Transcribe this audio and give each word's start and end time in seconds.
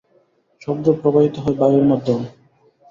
শব্দ 0.61 0.85
প্রবাহিত 1.01 1.35
হয় 1.43 1.55
বায়ুর 1.59 1.85
মাধ্যমে। 1.91 2.27